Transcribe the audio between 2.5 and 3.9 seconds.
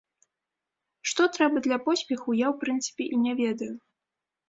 у прынцыпе, і не ведаю.